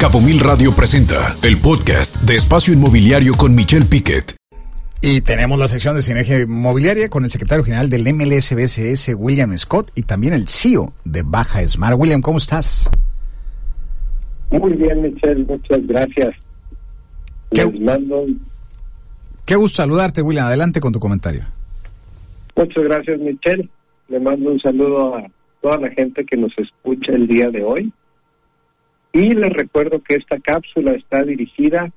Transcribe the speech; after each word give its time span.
Cabo 0.00 0.22
Mil 0.22 0.40
Radio 0.40 0.72
presenta 0.74 1.36
el 1.42 1.58
podcast 1.58 2.22
de 2.22 2.34
Espacio 2.34 2.72
Inmobiliario 2.72 3.34
con 3.34 3.54
Michelle 3.54 3.84
Piquet. 3.84 4.34
Y 5.02 5.20
tenemos 5.20 5.58
la 5.58 5.68
sección 5.68 5.94
de 5.94 6.00
sinergia 6.00 6.40
inmobiliaria 6.40 7.10
con 7.10 7.24
el 7.24 7.30
secretario 7.30 7.62
general 7.62 7.90
del 7.90 8.10
MLSBCS, 8.10 9.10
William 9.14 9.58
Scott, 9.58 9.90
y 9.94 10.04
también 10.04 10.32
el 10.32 10.48
CEO 10.48 10.94
de 11.04 11.20
Baja 11.22 11.66
Smart. 11.66 11.98
William, 11.98 12.22
¿cómo 12.22 12.38
estás? 12.38 12.88
Muy 14.50 14.72
bien, 14.72 15.02
Michelle, 15.02 15.44
muchas 15.44 15.86
gracias. 15.86 16.30
Qué, 17.50 17.66
Les 17.66 17.80
mando, 17.82 18.24
qué 19.44 19.54
gusto 19.56 19.82
saludarte, 19.82 20.22
William. 20.22 20.46
Adelante 20.46 20.80
con 20.80 20.94
tu 20.94 20.98
comentario. 20.98 21.42
muchas 22.56 22.84
gracias, 22.84 23.20
Michelle. 23.20 23.68
Le 24.08 24.18
mando 24.18 24.50
un 24.50 24.60
saludo 24.60 25.16
a 25.16 25.26
toda 25.60 25.76
la 25.76 25.90
gente 25.90 26.24
que 26.24 26.38
nos 26.38 26.52
escucha 26.56 27.12
el 27.12 27.26
día 27.26 27.50
de 27.50 27.62
hoy. 27.62 27.92
Y 29.12 29.34
les 29.34 29.52
recuerdo 29.52 30.00
que 30.02 30.14
esta 30.16 30.38
cápsula 30.38 30.92
está 30.92 31.22
dirigida 31.24 31.92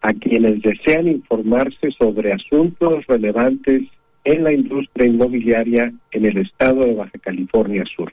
a 0.00 0.12
quienes 0.12 0.62
desean 0.62 1.08
informarse 1.08 1.90
sobre 1.98 2.32
asuntos 2.32 3.06
relevantes 3.06 3.82
en 4.24 4.44
la 4.44 4.52
industria 4.52 5.06
inmobiliaria 5.06 5.92
en 6.10 6.26
el 6.26 6.38
estado 6.38 6.80
de 6.84 6.94
Baja 6.94 7.18
California 7.20 7.84
Sur. 7.96 8.12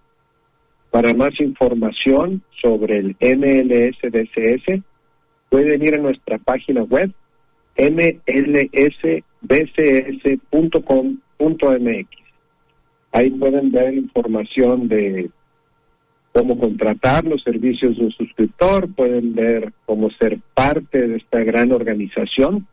Para 0.90 1.14
más 1.14 1.38
información 1.42 2.42
sobre 2.62 3.00
el 3.00 3.18
MLSBCS, 3.20 4.82
pueden 5.50 5.84
ir 5.84 5.96
a 5.96 6.00
nuestra 6.00 6.38
página 6.38 6.84
web 6.84 7.12
mlsbcs.com.mx. 7.78 9.26
Ahí 13.12 13.30
pueden 13.32 13.72
ver 13.72 13.94
información 13.94 14.88
de 14.88 15.30
cómo 16.36 16.60
contratar 16.60 17.24
los 17.24 17.42
servicios 17.44 17.96
de 17.96 18.04
un 18.04 18.12
suscriptor, 18.12 18.94
pueden 18.94 19.34
ver 19.36 19.72
cómo 19.86 20.10
ser 20.12 20.38
parte 20.54 21.08
de 21.08 21.16
esta 21.16 21.40
gran 21.40 21.72
organización, 21.72 22.68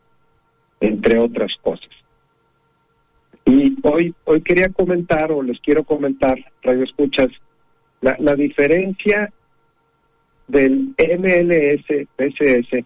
entre 0.80 1.20
otras 1.20 1.52
cosas. 1.62 1.88
Y 3.44 3.76
hoy, 3.84 4.12
hoy 4.24 4.42
quería 4.42 4.68
comentar, 4.70 5.30
o 5.30 5.44
les 5.44 5.60
quiero 5.60 5.84
comentar, 5.84 6.36
Radio 6.60 6.82
Escuchas, 6.82 7.28
la, 8.00 8.34
diferencia 8.34 9.32
del 10.48 10.92
MLS, 10.98 11.86
PSS 12.16 12.84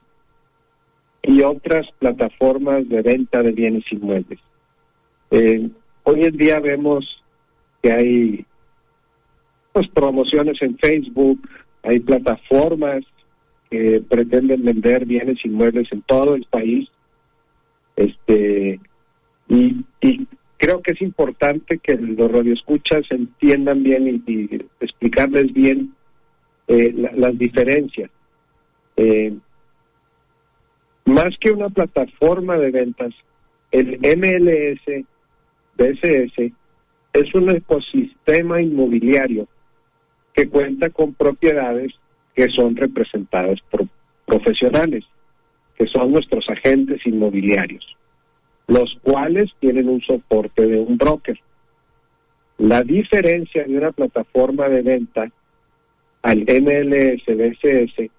y 1.22 1.42
otras 1.42 1.86
plataformas 1.98 2.86
de 2.86 3.00
venta 3.00 3.42
de 3.42 3.52
bienes 3.52 3.84
inmuebles. 3.90 4.40
Eh, 5.30 5.70
hoy 6.02 6.24
en 6.24 6.36
día 6.36 6.60
vemos 6.60 7.24
que 7.82 7.92
hay 7.92 8.46
pues, 9.76 9.88
promociones 9.90 10.56
en 10.62 10.78
Facebook, 10.78 11.38
hay 11.82 12.00
plataformas 12.00 13.04
que 13.68 14.02
pretenden 14.08 14.64
vender 14.64 15.04
bienes 15.04 15.36
inmuebles 15.44 15.86
en 15.92 16.00
todo 16.00 16.34
el 16.34 16.46
país. 16.48 16.88
Este 17.94 18.80
y, 19.50 19.84
creo 20.56 20.80
que 20.80 20.92
es 20.92 21.02
importante 21.02 21.76
que 21.76 21.94
los 21.94 22.32
radioescuchas 22.32 23.04
entiendan 23.10 23.82
bien 23.82 24.22
y, 24.26 24.48
explicarles 24.80 25.52
bien 25.52 25.92
eh, 26.68 26.94
la- 26.94 27.12
las 27.12 27.38
diferencias. 27.38 28.10
Eh, 28.96 29.34
más 31.04 31.36
que 31.38 31.50
una 31.50 31.68
plataforma 31.68 32.56
de 32.56 32.70
ventas, 32.70 33.12
el 33.72 33.98
MLS 34.16 35.04
BSS 35.76 36.50
es 37.12 37.34
un 37.34 37.50
ecosistema 37.50 38.62
inmobiliario 38.62 39.46
que 40.36 40.48
cuenta 40.50 40.90
con 40.90 41.14
propiedades 41.14 41.94
que 42.34 42.48
son 42.50 42.76
representadas 42.76 43.58
por 43.70 43.88
profesionales, 44.26 45.04
que 45.76 45.86
son 45.86 46.12
nuestros 46.12 46.44
agentes 46.50 47.00
inmobiliarios, 47.06 47.96
los 48.66 48.98
cuales 49.02 49.50
tienen 49.60 49.88
un 49.88 50.02
soporte 50.02 50.66
de 50.66 50.78
un 50.78 50.98
broker. 50.98 51.38
La 52.58 52.82
diferencia 52.82 53.64
de 53.64 53.78
una 53.78 53.92
plataforma 53.92 54.68
de 54.68 54.82
venta 54.82 55.32
al 56.20 56.40
MLS 56.40 57.24
BSS 57.26 58.10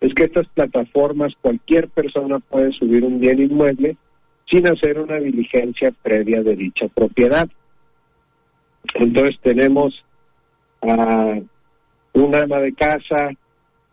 es 0.00 0.14
que 0.14 0.24
estas 0.24 0.48
plataformas 0.48 1.34
cualquier 1.40 1.88
persona 1.88 2.40
puede 2.40 2.72
subir 2.72 3.04
un 3.04 3.20
bien 3.20 3.40
inmueble 3.40 3.96
sin 4.50 4.66
hacer 4.66 4.98
una 4.98 5.20
diligencia 5.20 5.92
previa 6.02 6.42
de 6.42 6.56
dicha 6.56 6.88
propiedad. 6.88 7.48
Entonces 8.94 9.38
tenemos 9.40 10.04
a 10.92 11.40
un 12.14 12.34
ama 12.34 12.60
de 12.60 12.72
casa 12.72 13.30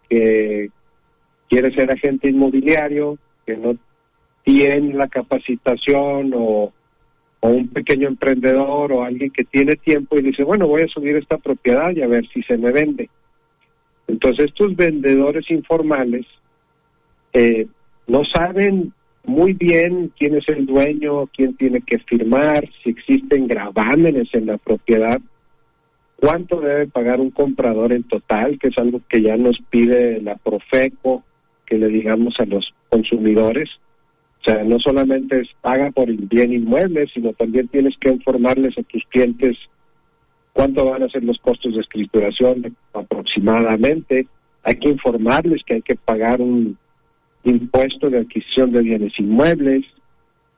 que 0.09 0.69
quiere 1.49 1.73
ser 1.73 1.91
agente 1.91 2.29
inmobiliario, 2.29 3.17
que 3.45 3.57
no 3.57 3.75
tiene 4.43 4.93
la 4.93 5.07
capacitación 5.07 6.33
o, 6.35 6.73
o 7.39 7.47
un 7.47 7.67
pequeño 7.69 8.07
emprendedor 8.07 8.91
o 8.91 9.03
alguien 9.03 9.31
que 9.31 9.43
tiene 9.43 9.75
tiempo 9.75 10.17
y 10.17 10.21
dice, 10.21 10.43
bueno, 10.43 10.67
voy 10.67 10.83
a 10.83 10.87
subir 10.87 11.15
esta 11.15 11.37
propiedad 11.37 11.91
y 11.95 12.01
a 12.01 12.07
ver 12.07 12.27
si 12.29 12.41
se 12.43 12.57
me 12.57 12.71
vende. 12.71 13.09
Entonces 14.07 14.45
estos 14.45 14.75
vendedores 14.75 15.49
informales 15.49 16.25
eh, 17.33 17.67
no 18.07 18.23
saben 18.25 18.93
muy 19.23 19.53
bien 19.53 20.11
quién 20.17 20.35
es 20.35 20.47
el 20.49 20.65
dueño, 20.65 21.27
quién 21.27 21.55
tiene 21.55 21.81
que 21.81 21.99
firmar, 21.99 22.67
si 22.83 22.89
existen 22.89 23.47
gravámenes 23.47 24.27
en 24.33 24.47
la 24.47 24.57
propiedad, 24.57 25.19
cuánto 26.21 26.61
debe 26.61 26.85
pagar 26.87 27.19
un 27.19 27.31
comprador 27.31 27.91
en 27.91 28.03
total, 28.03 28.59
que 28.59 28.67
es 28.67 28.77
algo 28.77 29.01
que 29.09 29.23
ya 29.23 29.35
nos 29.37 29.57
pide 29.71 30.21
la 30.21 30.35
Profeco, 30.35 31.23
que 31.65 31.79
le 31.79 31.87
digamos 31.87 32.35
a 32.39 32.45
los 32.45 32.73
consumidores. 32.89 33.69
O 34.39 34.43
sea, 34.43 34.63
no 34.63 34.77
solamente 34.79 35.41
es 35.41 35.49
paga 35.61 35.89
por 35.89 36.09
el 36.09 36.17
bien 36.17 36.53
inmueble, 36.53 37.07
sino 37.11 37.33
también 37.33 37.67
tienes 37.69 37.95
que 37.99 38.09
informarles 38.09 38.77
a 38.77 38.83
tus 38.83 39.03
clientes 39.05 39.57
cuánto 40.53 40.91
van 40.91 41.01
a 41.01 41.09
ser 41.09 41.23
los 41.23 41.39
costos 41.39 41.73
de 41.73 41.81
escrituración 41.81 42.75
aproximadamente. 42.93 44.27
Hay 44.61 44.75
que 44.75 44.89
informarles 44.89 45.63
que 45.65 45.75
hay 45.75 45.81
que 45.81 45.95
pagar 45.95 46.39
un 46.39 46.77
impuesto 47.43 48.11
de 48.11 48.19
adquisición 48.19 48.71
de 48.71 48.83
bienes 48.83 49.13
inmuebles. 49.17 49.85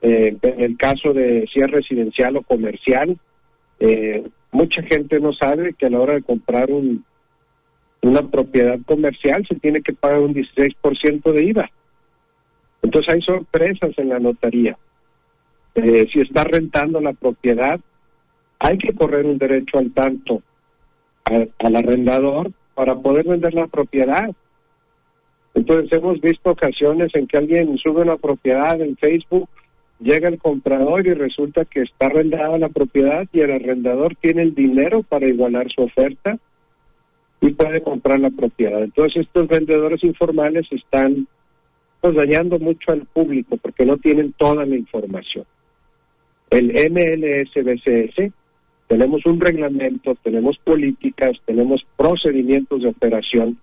Eh, 0.01 0.35
en 0.41 0.62
el 0.62 0.75
caso 0.75 1.13
de 1.13 1.47
si 1.53 1.62
es 1.62 1.72
residencial 1.72 2.35
o 2.35 2.41
comercial, 2.41 3.18
eh, 3.80 4.24
mucha 4.53 4.81
gente 4.84 5.19
no 5.19 5.34
sabe 5.34 5.74
que 5.74 5.88
a 5.88 5.90
la 5.90 6.00
hora 6.00 6.14
de 6.14 6.24
comprar 6.24 6.72
un, 6.72 7.03
una 8.02 8.22
propiedad 8.22 8.80
comercial 8.86 9.46
se 9.47 9.56
tiene 9.56 9.81
que 9.81 9.94
pagar 9.94 10.19
un 10.19 10.34
16% 10.34 11.31
de 11.31 11.44
IVA. 11.44 11.69
Entonces 12.81 13.13
hay 13.13 13.22
sorpresas 13.22 13.92
en 13.97 14.09
la 14.09 14.19
notaría. 14.19 14.78
Eh, 15.75 16.08
si 16.13 16.19
está 16.22 16.44
rentando 16.44 17.02
la 17.02 17.13
propiedad, 17.13 17.80
hay 18.59 18.78
que 18.78 18.94
correr 18.94 19.25
un 19.25 19.38
derecho 19.38 19.80
al 19.80 19.92
tanto 19.92 20.42
al 21.25 21.75
arrendador 21.75 22.52
para 22.75 22.96
poder 22.96 23.25
vender 23.25 23.53
la 23.53 23.68
propiedad. 23.68 24.30
Entonces 25.53 25.92
hemos 25.94 26.19
visto 26.19 26.52
ocasiones 26.52 27.12
en 27.13 27.28
que 27.28 27.38
alguien 27.38 27.78
sube 27.78 28.02
una 28.02 28.18
propiedad 28.18 28.80
en 28.81 28.97
Facebook, 28.97 29.50
llega 30.00 30.30
el 30.30 30.38
comprador 30.38 31.06
y 31.08 31.14
resulta 31.14 31.66
que 31.66 31.81
está 31.81 32.08
arrendada 32.08 32.58
la 32.58 32.70
propiedad 32.70 33.28
y 33.31 33.40
el 33.40 33.52
arrendador 33.52 34.16
tiene 34.16 34.42
el 34.42 34.54
dinero 34.56 35.04
para 35.04 35.28
igualar 35.28 35.72
su 35.72 35.84
oferta 35.84 36.38
y 37.42 37.50
puede 37.52 37.81
comprar 37.81 38.20
la 38.20 38.30
propiedad. 38.30 38.84
Entonces 38.84 39.26
estos 39.26 39.48
vendedores 39.48 40.04
informales 40.04 40.66
están 40.72 41.28
pues 42.02 42.16
dañando 42.16 42.59
mucho 42.59 42.92
al 42.92 43.06
público 43.06 43.58
porque 43.58 43.86
no 43.86 43.98
tienen 43.98 44.34
toda 44.34 44.66
la 44.66 44.76
información. 44.76 45.46
El 46.50 46.68
MLSBCS 46.68 48.31
tenemos 48.88 49.25
un 49.25 49.40
reglamento, 49.40 50.16
tenemos 50.22 50.58
políticas, 50.60 51.38
tenemos 51.46 51.86
procedimientos 51.98 52.81
de 52.81 52.90
operación 52.90 53.58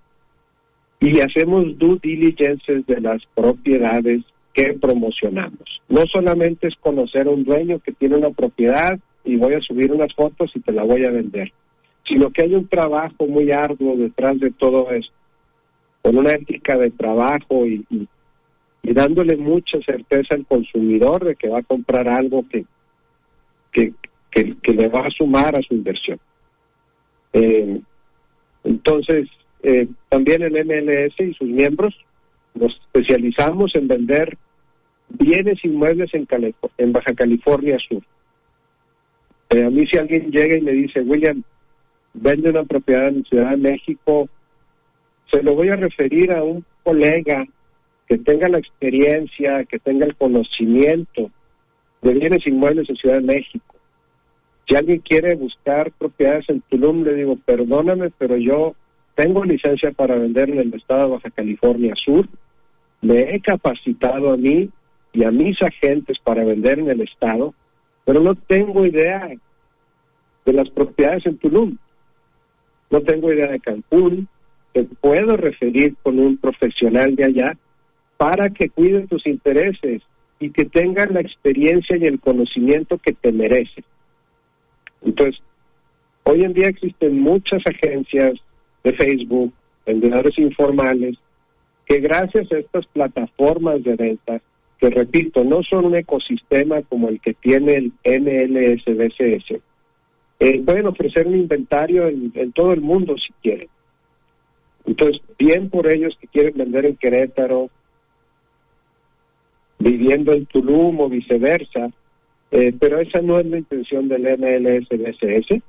y 0.98 1.20
hacemos 1.20 1.78
due 1.78 1.98
diligence 2.02 2.82
de 2.86 3.00
las 3.00 3.22
propiedades 3.34 4.22
que 4.52 4.74
promocionamos. 4.74 5.80
No 5.88 6.02
solamente 6.06 6.68
es 6.68 6.74
conocer 6.76 7.26
a 7.26 7.30
un 7.30 7.44
dueño 7.44 7.78
que 7.78 7.92
tiene 7.92 8.16
una 8.16 8.30
propiedad 8.30 8.98
y 9.24 9.36
voy 9.36 9.54
a 9.54 9.60
subir 9.60 9.92
unas 9.92 10.14
fotos 10.14 10.50
y 10.54 10.60
te 10.60 10.72
la 10.72 10.82
voy 10.82 11.04
a 11.04 11.10
vender, 11.10 11.52
sino 12.06 12.30
que 12.30 12.42
hay 12.42 12.54
un 12.54 12.66
trabajo 12.68 13.26
muy 13.26 13.50
arduo 13.52 13.96
detrás 13.96 14.38
de 14.40 14.50
todo 14.50 14.90
esto, 14.90 15.12
con 16.02 16.16
una 16.16 16.32
ética 16.32 16.76
de 16.76 16.90
trabajo 16.90 17.66
y, 17.66 17.84
y, 17.90 18.08
dándole 18.82 19.36
mucha 19.36 19.78
certeza 19.82 20.34
al 20.34 20.46
consumidor 20.46 21.24
de 21.24 21.36
que 21.36 21.48
va 21.48 21.58
a 21.58 21.62
comprar 21.62 22.08
algo 22.08 22.44
que, 22.48 22.64
que, 23.70 23.92
que, 24.30 24.56
que 24.62 24.72
le 24.72 24.88
va 24.88 25.06
a 25.06 25.10
sumar 25.10 25.54
a 25.54 25.62
su 25.62 25.74
inversión. 25.74 26.18
Eh, 27.32 27.80
entonces, 28.64 29.28
eh, 29.62 29.86
también 30.08 30.42
el 30.42 30.52
MLS 30.52 31.14
y 31.20 31.34
sus 31.34 31.48
miembros 31.48 31.94
nos 32.54 32.72
especializamos 32.72 33.74
en 33.74 33.88
vender 33.88 34.36
bienes 35.08 35.64
inmuebles 35.64 36.10
en, 36.14 36.92
Baja 36.92 37.14
California 37.14 37.78
Sur. 37.88 38.02
Eh, 39.50 39.64
a 39.64 39.70
mí 39.70 39.86
si 39.86 39.98
alguien 39.98 40.30
llega 40.30 40.56
y 40.56 40.60
me 40.60 40.72
dice, 40.72 41.00
William, 41.00 41.42
vende 42.14 42.50
una 42.50 42.64
propiedad 42.64 43.08
en 43.08 43.24
Ciudad 43.24 43.50
de 43.50 43.56
México, 43.56 44.28
se 45.30 45.42
lo 45.42 45.54
voy 45.54 45.68
a 45.68 45.76
referir 45.76 46.32
a 46.32 46.42
un 46.42 46.64
colega 46.82 47.46
que 48.08 48.18
tenga 48.18 48.48
la 48.48 48.58
experiencia, 48.58 49.64
que 49.64 49.78
tenga 49.78 50.06
el 50.06 50.16
conocimiento 50.16 51.30
de 52.02 52.12
bienes 52.12 52.46
inmuebles 52.46 52.88
en 52.88 52.96
Ciudad 52.96 53.16
de 53.16 53.34
México. 53.34 53.76
Si 54.68 54.76
alguien 54.76 55.00
quiere 55.00 55.34
buscar 55.34 55.90
propiedades 55.92 56.48
en 56.48 56.60
Tulum, 56.62 57.02
le 57.04 57.14
digo, 57.14 57.36
perdóname, 57.44 58.10
pero 58.18 58.36
yo 58.36 58.74
tengo 59.20 59.44
licencia 59.44 59.90
para 59.90 60.16
vender 60.16 60.48
en 60.48 60.60
el 60.60 60.74
estado 60.74 61.02
de 61.02 61.10
Baja 61.10 61.30
California 61.30 61.94
Sur, 62.02 62.26
me 63.02 63.18
he 63.18 63.40
capacitado 63.40 64.32
a 64.32 64.36
mí 64.38 64.70
y 65.12 65.24
a 65.24 65.30
mis 65.30 65.60
agentes 65.60 66.16
para 66.24 66.42
vender 66.42 66.78
en 66.78 66.88
el 66.88 67.02
estado, 67.02 67.52
pero 68.06 68.20
no 68.22 68.34
tengo 68.34 68.86
idea 68.86 69.28
de 70.46 70.52
las 70.54 70.70
propiedades 70.70 71.26
en 71.26 71.36
Tulum. 71.36 71.76
No 72.88 73.02
tengo 73.02 73.30
idea 73.30 73.48
de 73.48 73.60
Cancún, 73.60 74.26
te 74.72 74.84
puedo 74.84 75.36
referir 75.36 75.96
con 76.02 76.18
un 76.18 76.38
profesional 76.38 77.14
de 77.14 77.24
allá 77.24 77.58
para 78.16 78.48
que 78.48 78.70
cuiden 78.70 79.06
tus 79.06 79.26
intereses 79.26 80.02
y 80.38 80.50
que 80.50 80.64
tengan 80.64 81.12
la 81.12 81.20
experiencia 81.20 81.98
y 81.98 82.04
el 82.04 82.20
conocimiento 82.20 82.96
que 82.96 83.12
te 83.12 83.32
merecen. 83.32 83.84
Entonces, 85.02 85.42
hoy 86.22 86.42
en 86.42 86.54
día 86.54 86.68
existen 86.68 87.20
muchas 87.20 87.62
agencias 87.66 88.40
de 88.84 88.92
Facebook, 88.92 89.52
vendedores 89.86 90.38
informales, 90.38 91.16
que 91.86 91.98
gracias 91.98 92.50
a 92.52 92.58
estas 92.58 92.86
plataformas 92.86 93.82
de 93.82 93.96
venta, 93.96 94.40
que 94.78 94.90
repito, 94.90 95.44
no 95.44 95.62
son 95.62 95.86
un 95.86 95.96
ecosistema 95.96 96.82
como 96.82 97.08
el 97.08 97.20
que 97.20 97.34
tiene 97.34 97.74
el 97.74 97.92
NLSBCS, 98.04 99.60
eh, 100.40 100.62
pueden 100.64 100.86
ofrecer 100.86 101.26
un 101.26 101.36
inventario 101.36 102.08
en, 102.08 102.52
todo 102.52 102.72
el 102.72 102.80
mundo 102.80 103.14
si 103.18 103.32
quieren. 103.42 103.68
Entonces, 104.86 105.20
bien 105.38 105.68
por 105.68 105.92
ellos 105.92 106.16
que 106.18 106.28
quieren 106.28 106.56
vender 106.56 106.86
en 106.86 106.96
Querétaro, 106.96 107.68
viviendo 109.78 110.32
en 110.32 110.46
Tulum 110.46 111.00
o 111.00 111.08
viceversa, 111.10 111.90
eh, 112.50 112.72
pero 112.78 113.00
esa 113.00 113.20
no 113.20 113.38
es 113.38 113.46
la 113.46 113.58
intención 113.58 114.08
del 114.08 114.22
MLSBCS. 114.22 115.62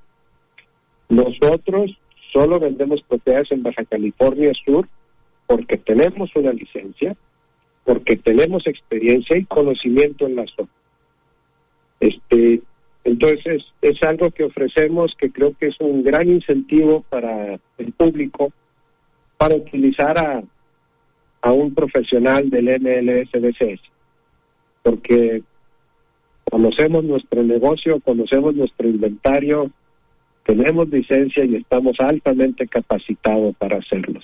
Nosotros 1.09 1.97
solo 2.31 2.59
vendemos 2.59 3.01
propiedades 3.03 3.51
en 3.51 3.63
Baja 3.63 3.83
California 3.85 4.51
Sur 4.65 4.87
porque 5.47 5.77
tenemos 5.77 6.33
una 6.35 6.53
licencia, 6.53 7.15
porque 7.83 8.15
tenemos 8.15 8.65
experiencia 8.67 9.37
y 9.37 9.45
conocimiento 9.45 10.25
en 10.25 10.35
la 10.37 10.45
zona. 10.55 10.69
Este, 11.99 12.61
entonces 13.03 13.63
es 13.81 14.01
algo 14.03 14.31
que 14.31 14.45
ofrecemos 14.45 15.13
que 15.17 15.31
creo 15.31 15.53
que 15.59 15.67
es 15.67 15.75
un 15.79 16.03
gran 16.03 16.29
incentivo 16.29 17.03
para 17.09 17.59
el 17.77 17.91
público 17.93 18.51
para 19.37 19.55
utilizar 19.55 20.17
a, 20.17 20.43
a 21.41 21.51
un 21.51 21.73
profesional 21.73 22.49
del 22.49 22.65
MLSBCS, 22.79 23.81
porque 24.83 25.41
conocemos 26.49 27.03
nuestro 27.03 27.43
negocio, 27.43 27.99
conocemos 28.01 28.55
nuestro 28.55 28.87
inventario, 28.87 29.71
tenemos 30.45 30.89
licencia 30.89 31.45
y 31.45 31.55
estamos 31.55 31.95
altamente 31.99 32.67
capacitados 32.67 33.55
para 33.57 33.77
hacerlos. 33.77 34.23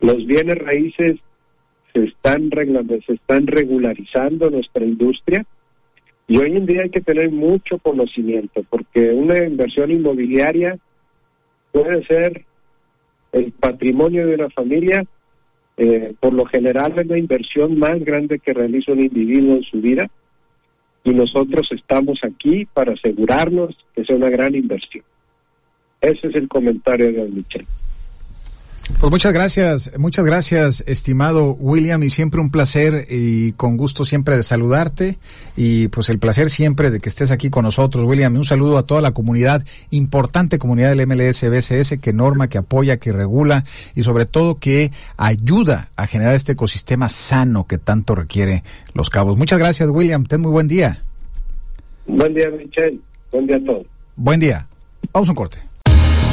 Los 0.00 0.26
bienes 0.26 0.56
raíces 0.58 1.18
se 1.92 2.04
están, 2.04 2.50
se 3.06 3.12
están 3.12 3.46
regularizando 3.46 4.50
nuestra 4.50 4.84
industria 4.84 5.44
y 6.26 6.38
hoy 6.38 6.56
en 6.56 6.66
día 6.66 6.82
hay 6.82 6.90
que 6.90 7.00
tener 7.00 7.30
mucho 7.30 7.78
conocimiento 7.78 8.64
porque 8.68 9.10
una 9.10 9.44
inversión 9.44 9.90
inmobiliaria 9.90 10.78
puede 11.72 12.04
ser 12.06 12.44
el 13.32 13.52
patrimonio 13.52 14.26
de 14.26 14.34
una 14.36 14.50
familia, 14.50 15.04
eh, 15.76 16.14
por 16.20 16.32
lo 16.32 16.44
general 16.46 16.98
es 16.98 17.06
la 17.06 17.18
inversión 17.18 17.78
más 17.78 17.98
grande 18.04 18.38
que 18.38 18.54
realiza 18.54 18.92
un 18.92 19.00
individuo 19.00 19.56
en 19.56 19.64
su 19.64 19.80
vida 19.80 20.08
y 21.02 21.10
nosotros 21.10 21.68
estamos 21.72 22.18
aquí 22.22 22.64
para 22.72 22.92
asegurarnos 22.92 23.76
que 23.94 24.04
sea 24.04 24.16
una 24.16 24.30
gran 24.30 24.54
inversión. 24.54 25.04
Ese 26.04 26.28
es 26.28 26.34
el 26.34 26.48
comentario 26.48 27.10
de 27.12 27.28
Michel. 27.30 27.66
Pues 29.00 29.10
muchas 29.10 29.32
gracias, 29.32 29.98
muchas 29.98 30.26
gracias, 30.26 30.84
estimado 30.86 31.54
William, 31.54 32.02
y 32.02 32.10
siempre 32.10 32.40
un 32.40 32.50
placer 32.50 33.06
y 33.08 33.52
con 33.52 33.78
gusto 33.78 34.04
siempre 34.04 34.36
de 34.36 34.42
saludarte 34.42 35.16
y 35.56 35.88
pues 35.88 36.10
el 36.10 36.18
placer 36.18 36.50
siempre 36.50 36.90
de 36.90 37.00
que 37.00 37.08
estés 37.08 37.30
aquí 37.30 37.48
con 37.48 37.64
nosotros, 37.64 38.06
William. 38.06 38.36
Un 38.36 38.44
saludo 38.44 38.76
a 38.76 38.82
toda 38.82 39.00
la 39.00 39.12
comunidad, 39.12 39.64
importante 39.90 40.58
comunidad 40.58 40.94
del 40.94 41.06
MLS 41.06 41.48
BCS 41.48 41.98
que 42.02 42.12
norma, 42.12 42.48
que 42.48 42.58
apoya, 42.58 42.98
que 42.98 43.12
regula 43.12 43.64
y 43.94 44.02
sobre 44.02 44.26
todo 44.26 44.58
que 44.58 44.90
ayuda 45.16 45.88
a 45.96 46.06
generar 46.06 46.34
este 46.34 46.52
ecosistema 46.52 47.08
sano 47.08 47.66
que 47.66 47.78
tanto 47.78 48.14
requiere 48.14 48.64
Los 48.92 49.08
Cabos. 49.08 49.38
Muchas 49.38 49.58
gracias, 49.58 49.88
William. 49.88 50.26
Ten 50.26 50.42
muy 50.42 50.52
buen 50.52 50.68
día. 50.68 51.02
Buen 52.06 52.34
día, 52.34 52.50
Michelle. 52.50 53.00
Buen 53.32 53.46
día 53.46 53.56
a 53.56 53.64
todos. 53.64 53.86
Buen 54.16 54.40
día. 54.40 54.66
Vamos 55.10 55.28
a 55.28 55.32
un 55.32 55.36
corte. 55.36 55.73